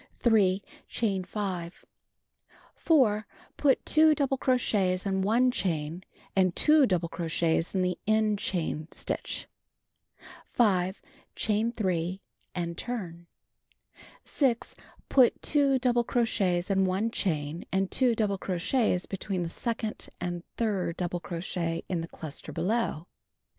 3. 0.17 0.63
Chain 0.87 1.23
5. 1.23 1.85
4. 2.73 3.27
Put 3.55 3.85
2 3.85 4.15
double 4.15 4.35
crochets 4.35 5.05
and 5.05 5.23
1 5.23 5.51
chain 5.51 6.03
and 6.35 6.55
2 6.55 6.87
double 6.87 7.07
crochets 7.07 7.75
in 7.75 7.83
the 7.83 7.99
end 8.07 8.39
chain 8.39 8.87
stitch. 8.89 9.47
5. 10.53 10.99
Chain 11.35 11.71
3 11.71 12.19
and 12.55 12.75
turn. 12.79 13.27
6. 14.25 14.73
Put 15.07 15.39
2 15.43 15.77
double 15.77 16.03
crochets 16.03 16.71
and 16.71 16.87
1 16.87 17.11
chain 17.11 17.65
and 17.71 17.91
2 17.91 18.15
double 18.15 18.39
crochets 18.39 19.05
between 19.05 19.43
the 19.43 19.49
second 19.49 20.09
and 20.19 20.41
third 20.57 20.97
double 20.97 21.19
crochet 21.19 21.83
in 21.87 22.01
the 22.01 22.07
cluster 22.07 22.51
below. 22.51 23.05